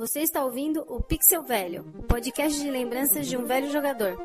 [0.00, 4.16] Você está ouvindo o Pixel Velho, o podcast de lembranças de um velho jogador.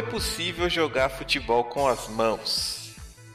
[0.00, 2.92] Foi possível jogar futebol com as mãos.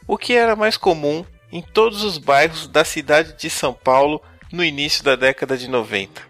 [0.07, 4.19] O que era mais comum em todos os bairros da cidade de São Paulo
[4.51, 6.21] no início da década de 90.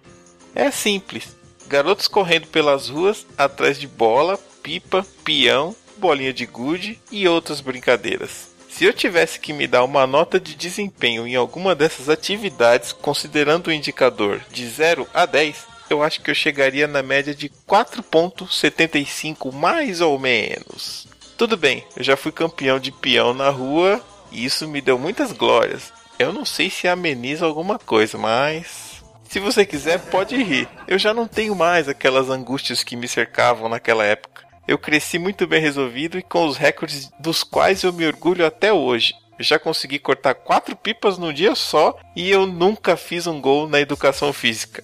[0.53, 1.37] É simples:
[1.67, 8.49] garotos correndo pelas ruas atrás de bola, pipa, peão, bolinha de gude e outras brincadeiras.
[8.69, 13.67] Se eu tivesse que me dar uma nota de desempenho em alguma dessas atividades, considerando
[13.67, 19.53] o indicador de 0 a 10, eu acho que eu chegaria na média de 4.75
[19.53, 21.07] mais ou menos.
[21.37, 25.31] Tudo bem, eu já fui campeão de peão na rua e isso me deu muitas
[25.31, 25.91] glórias.
[26.17, 30.67] Eu não sei se ameniza alguma coisa, mas se você quiser, pode rir.
[30.87, 34.45] Eu já não tenho mais aquelas angústias que me cercavam naquela época.
[34.67, 38.71] Eu cresci muito bem resolvido e com os recordes dos quais eu me orgulho até
[38.71, 39.13] hoje.
[39.37, 43.67] Eu já consegui cortar quatro pipas num dia só e eu nunca fiz um gol
[43.67, 44.83] na educação física.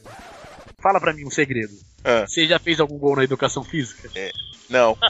[0.81, 1.73] Fala pra mim um segredo.
[2.03, 2.25] Ah.
[2.27, 4.09] Você já fez algum gol na educação física?
[4.15, 4.31] É.
[4.69, 4.97] Não.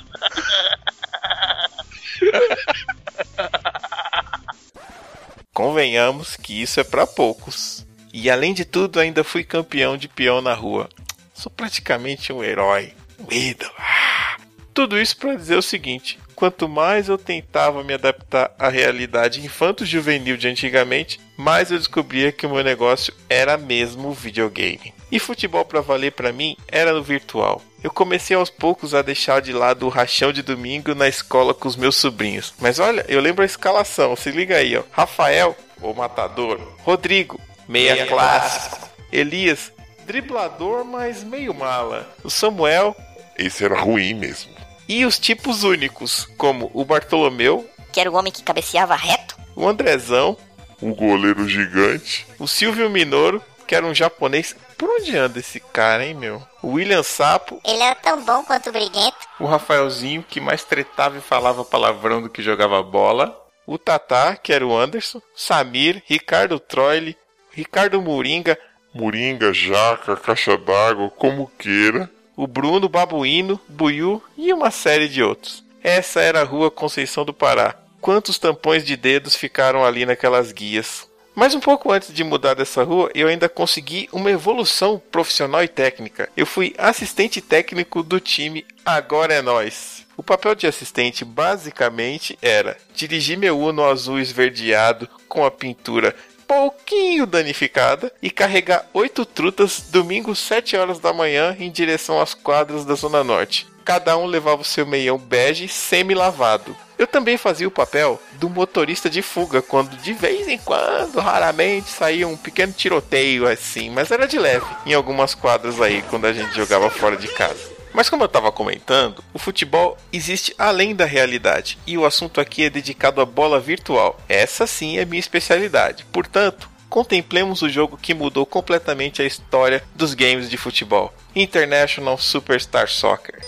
[5.54, 7.86] Convenhamos que isso é para poucos.
[8.14, 10.90] E além de tudo, ainda fui campeão de peão na rua.
[11.34, 13.72] Sou praticamente um herói, um ídolo.
[13.78, 14.38] Ah!
[14.74, 20.38] Tudo isso para dizer o seguinte: quanto mais eu tentava me adaptar à realidade infanto-juvenil
[20.38, 24.92] de antigamente, mais eu descobria que o meu negócio era mesmo o videogame.
[25.12, 27.62] E futebol para valer para mim era no virtual.
[27.84, 31.68] Eu comecei aos poucos a deixar de lado o rachão de domingo na escola com
[31.68, 32.56] os meus sobrinhos.
[32.60, 34.82] Mas olha, eu lembro a escalação, se liga aí, ó.
[34.92, 36.60] Rafael, o matador.
[36.80, 38.90] Rodrigo, meia, meia clássico.
[39.12, 39.72] Elias,
[40.08, 42.12] driblador, mas meio mala.
[42.24, 42.96] O Samuel,
[43.38, 44.61] esse era ruim mesmo.
[44.92, 49.66] E os tipos únicos, como o Bartolomeu, que era o homem que cabeceava reto, o
[49.66, 50.36] Andrezão,
[50.82, 54.54] o goleiro gigante, o Silvio Minoro, que era um japonês.
[54.78, 56.46] Por onde anda esse cara, hein, meu?
[56.62, 57.62] O William Sapo.
[57.64, 59.16] Ele era tão bom quanto o Briguento.
[59.40, 63.34] O Rafaelzinho, que mais tretava e falava palavrão do que jogava bola.
[63.66, 65.22] O Tatá, que era o Anderson.
[65.34, 67.16] Samir, Ricardo Troile,
[67.54, 68.60] Ricardo Moringa.
[68.94, 75.64] Moringa, Jaca, Caixa d'Água, como queira o Bruno, Babuíno, Buiu e uma série de outros.
[75.84, 77.76] Essa era a rua Conceição do Pará.
[78.02, 81.08] Quantos tampões de dedos ficaram ali naquelas guias?
[81.36, 85.68] Mas um pouco antes de mudar dessa rua, eu ainda consegui uma evolução profissional e
[85.68, 86.30] técnica.
[86.36, 90.04] Eu fui assistente técnico do time Agora é Nós.
[90.18, 96.16] O papel de assistente basicamente era dirigir meu Uno azul esverdeado com a pintura
[96.52, 102.84] pouquinho danificada e carregar oito trutas domingo 7 horas da manhã em direção às quadras
[102.84, 103.66] da Zona Norte.
[103.86, 106.76] Cada um levava o seu meião bege semi-lavado.
[107.00, 111.90] Eu também fazia o papel do motorista de fuga, quando de vez em quando, raramente,
[111.90, 116.34] saía um pequeno tiroteio assim, mas era de leve em algumas quadras aí quando a
[116.34, 117.81] gente jogava fora de casa.
[117.94, 122.64] Mas como eu estava comentando, o futebol existe além da realidade e o assunto aqui
[122.64, 124.20] é dedicado à bola virtual.
[124.30, 126.06] Essa sim é minha especialidade.
[126.12, 132.88] Portanto, contemplemos o jogo que mudou completamente a história dos games de futebol: International Superstar
[132.88, 133.40] Soccer.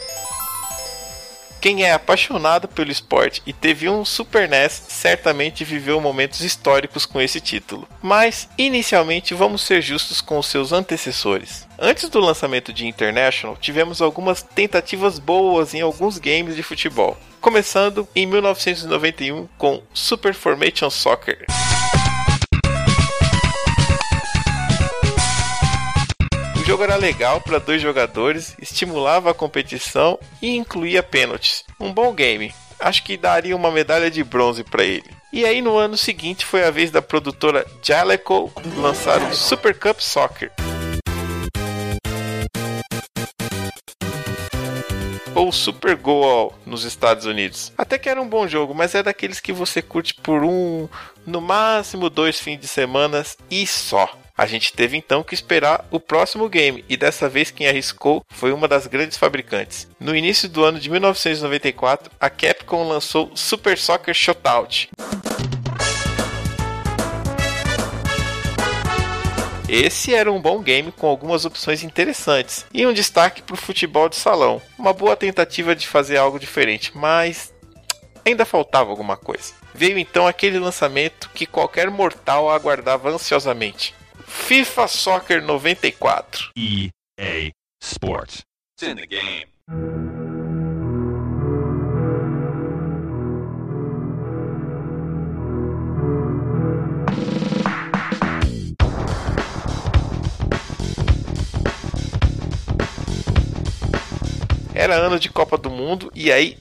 [1.63, 7.21] Quem é apaixonado pelo esporte e teve um Super NES certamente viveu momentos históricos com
[7.21, 7.87] esse título.
[8.01, 11.65] Mas, inicialmente, vamos ser justos com os seus antecessores.
[11.79, 17.17] Antes do lançamento de International, tivemos algumas tentativas boas em alguns games de futebol.
[17.39, 21.45] Começando em 1991 com Super Formation Soccer.
[26.73, 31.63] Jogo era legal para dois jogadores, estimulava a competição e incluía pênaltis.
[31.79, 32.51] Um bom game.
[32.79, 35.05] Acho que daria uma medalha de bronze para ele.
[35.31, 39.99] E aí no ano seguinte foi a vez da produtora Jaleco lançar o Super Cup
[39.99, 40.51] Soccer.
[45.35, 47.71] ou Super Goal nos Estados Unidos.
[47.77, 50.87] Até que era um bom jogo, mas é daqueles que você curte por um,
[51.25, 54.22] no máximo dois fins de semana e só.
[54.35, 58.51] A gente teve então que esperar o próximo game, e dessa vez quem arriscou foi
[58.51, 59.87] uma das grandes fabricantes.
[59.99, 64.89] No início do ano de 1994, a Capcom lançou Super Soccer Shootout.
[69.69, 74.09] Esse era um bom game com algumas opções interessantes e um destaque para o futebol
[74.09, 74.59] de salão.
[74.79, 77.53] Uma boa tentativa de fazer algo diferente, mas
[78.25, 79.53] ainda faltava alguma coisa.
[79.75, 83.93] Veio então aquele lançamento que qualquer mortal aguardava ansiosamente:
[84.53, 86.51] FIFA Soccer 94.
[86.55, 87.51] EA
[87.81, 88.43] Sports.
[88.77, 89.45] It's in the game.
[104.75, 106.59] Era ano de Copa do Mundo e aí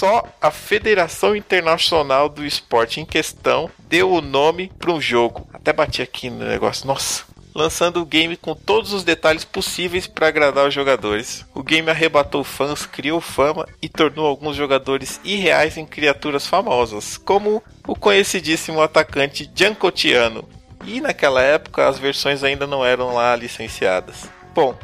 [0.00, 5.46] só a Federação Internacional do Esporte em questão deu o nome para um jogo.
[5.52, 7.24] Até bati aqui no negócio, nossa.
[7.54, 11.44] Lançando o game com todos os detalhes possíveis para agradar os jogadores.
[11.54, 17.62] O game arrebatou fãs, criou fama e tornou alguns jogadores irreais em criaturas famosas, como
[17.86, 20.48] o conhecidíssimo atacante Giancotiano.
[20.86, 24.30] E naquela época as versões ainda não eram lá licenciadas.
[24.54, 24.74] Bom,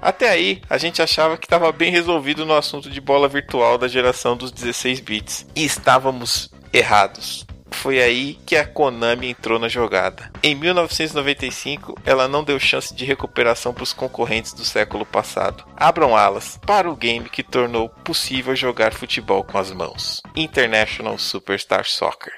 [0.00, 3.88] até aí, a gente achava que estava bem resolvido no assunto de bola virtual da
[3.88, 5.46] geração dos 16 bits.
[5.54, 7.46] E estávamos errados.
[7.70, 10.30] Foi aí que a Konami entrou na jogada.
[10.42, 15.64] Em 1995, ela não deu chance de recuperação para os concorrentes do século passado.
[15.76, 21.84] Abram alas para o game que tornou possível jogar futebol com as mãos: International Superstar
[21.84, 22.32] Soccer.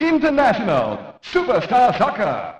[0.00, 2.59] International Superstar Soccer.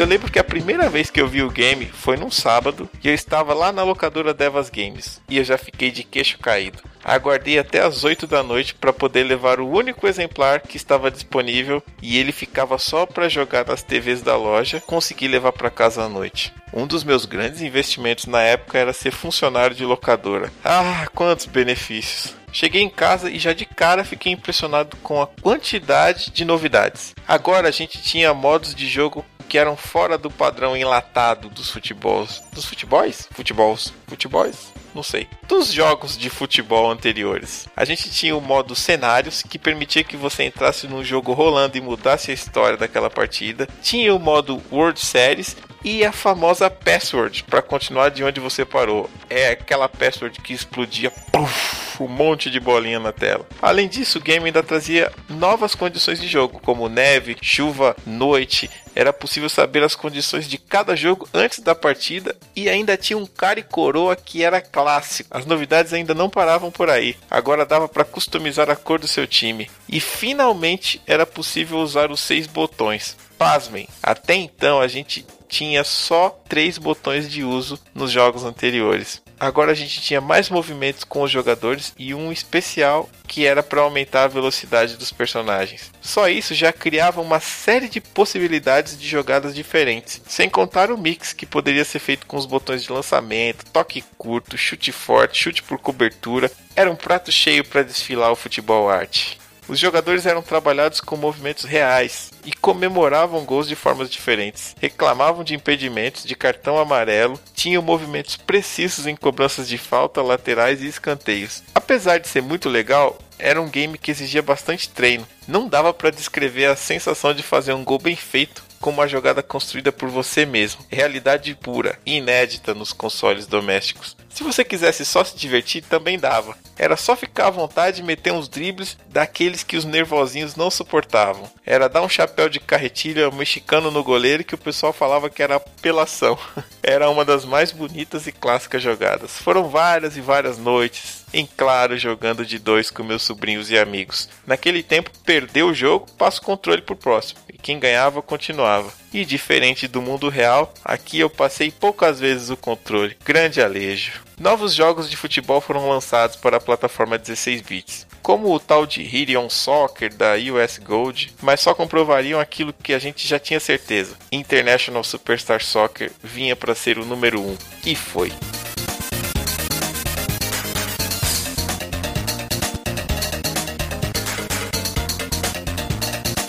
[0.00, 3.08] Eu lembro que a primeira vez que eu vi o game foi num sábado e
[3.08, 6.82] eu estava lá na locadora Devas Games e eu já fiquei de queixo caído.
[7.04, 11.82] Aguardei até as 8 da noite para poder levar o único exemplar que estava disponível
[12.00, 16.08] e ele ficava só para jogar nas TVs da loja, consegui levar para casa à
[16.08, 16.50] noite.
[16.72, 20.50] Um dos meus grandes investimentos na época era ser funcionário de locadora.
[20.64, 22.40] Ah, quantos benefícios!
[22.52, 27.14] Cheguei em casa e já de cara fiquei impressionado com a quantidade de novidades.
[27.26, 32.40] Agora a gente tinha modos de jogo que eram fora do padrão enlatado dos futebols.
[32.52, 33.28] Dos futebols?
[33.32, 33.92] Futebols.
[34.06, 34.72] Futebols?
[34.94, 35.26] Não sei.
[35.48, 37.68] Dos jogos de futebol anteriores.
[37.76, 41.80] A gente tinha o modo cenários, que permitia que você entrasse num jogo rolando e
[41.80, 43.68] mudasse a história daquela partida.
[43.82, 49.08] Tinha o modo World Series, e a famosa password para continuar de onde você parou.
[49.28, 53.46] É aquela password que explodia puff, um monte de bolinha na tela.
[53.60, 58.70] Além disso, o game ainda trazia novas condições de jogo, como neve, chuva, noite.
[58.94, 63.26] Era possível saber as condições de cada jogo antes da partida e ainda tinha um
[63.26, 65.30] cara e coroa que era clássico.
[65.30, 67.16] As novidades ainda não paravam por aí.
[67.30, 69.70] Agora dava para customizar a cor do seu time.
[69.88, 73.16] E finalmente era possível usar os seis botões.
[73.38, 79.20] Pasmem, até então a gente tinha só três botões de uso nos jogos anteriores.
[79.40, 83.80] Agora a gente tinha mais movimentos com os jogadores e um especial que era para
[83.80, 85.90] aumentar a velocidade dos personagens.
[86.02, 91.32] Só isso já criava uma série de possibilidades de jogadas diferentes, sem contar o mix
[91.32, 95.78] que poderia ser feito com os botões de lançamento, toque curto, chute forte, chute por
[95.78, 96.50] cobertura.
[96.76, 99.40] Era um prato cheio para desfilar o futebol arte.
[99.68, 104.74] Os jogadores eram trabalhados com movimentos reais e comemoravam gols de formas diferentes.
[104.80, 110.86] Reclamavam de impedimentos, de cartão amarelo, tinham movimentos precisos em cobranças de falta, laterais e
[110.86, 111.62] escanteios.
[111.74, 115.26] Apesar de ser muito legal, era um game que exigia bastante treino.
[115.48, 119.42] Não dava para descrever a sensação de fazer um gol bem feito com uma jogada
[119.42, 120.84] construída por você mesmo.
[120.88, 124.16] Realidade pura, inédita nos consoles domésticos.
[124.30, 126.56] Se você quisesse só se divertir, também dava.
[126.78, 131.50] Era só ficar à vontade e meter uns dribles daqueles que os nervosinhos não suportavam.
[131.66, 135.56] Era dar um chapéu de carretilha mexicano no goleiro que o pessoal falava que era
[135.56, 136.38] apelação.
[136.82, 139.36] Era uma das mais bonitas e clássicas jogadas.
[139.36, 144.28] Foram várias e várias noites, em claro, jogando de dois com meus sobrinhos e amigos.
[144.46, 147.40] Naquele tempo, perdeu o jogo, passa o controle pro próximo.
[147.48, 148.92] E quem ganhava, continuava.
[149.12, 153.16] E diferente do mundo real, aqui eu passei poucas vezes o controle.
[153.24, 154.20] Grande alejo.
[154.38, 159.02] Novos jogos de futebol foram lançados para a plataforma 16 bits, como o tal de
[159.02, 164.16] Hirion Soccer da US Gold, mas só comprovariam aquilo que a gente já tinha certeza.
[164.32, 168.32] International Superstar Soccer vinha para ser o número 1 um, e foi.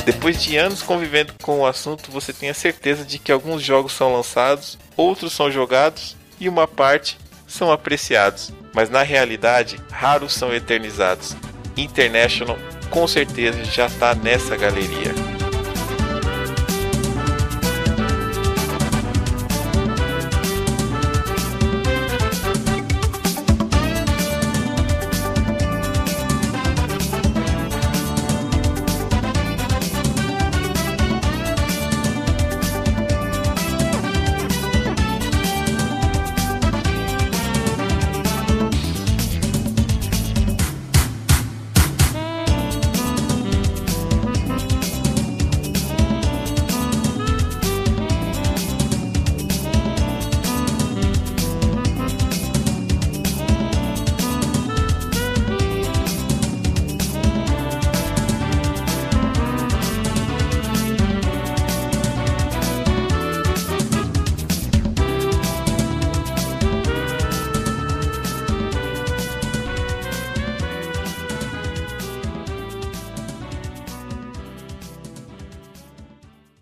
[0.06, 3.94] Depois de anos convivendo com o assunto, você tem a certeza de que alguns jogos
[3.94, 7.18] são lançados, outros são jogados e uma parte
[7.48, 11.36] são apreciados, mas na realidade, raros são eternizados.
[11.78, 12.58] International
[12.92, 15.31] com certeza já tá nessa galeria.